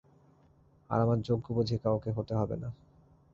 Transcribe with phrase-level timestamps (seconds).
[0.89, 2.69] আর, আমার যোগ্য বুঝি কাউকে হতে হবে না!